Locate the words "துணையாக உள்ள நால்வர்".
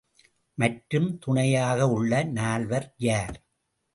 1.17-2.87